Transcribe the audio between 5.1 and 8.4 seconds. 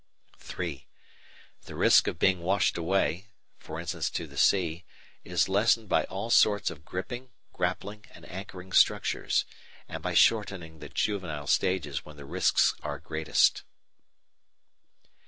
is lessened by all sorts of gripping, grappling, and